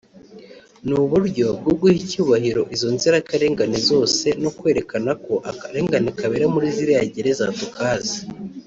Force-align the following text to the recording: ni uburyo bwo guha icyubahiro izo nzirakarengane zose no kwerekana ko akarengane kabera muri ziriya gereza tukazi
ni 0.85 0.93
uburyo 1.01 1.47
bwo 1.59 1.73
guha 1.79 1.95
icyubahiro 2.01 2.61
izo 2.75 2.87
nzirakarengane 2.95 3.77
zose 3.89 4.27
no 4.43 4.49
kwerekana 4.57 5.11
ko 5.25 5.33
akarengane 5.51 6.09
kabera 6.19 6.45
muri 6.53 6.67
ziriya 6.75 7.03
gereza 7.15 7.45
tukazi 7.59 8.17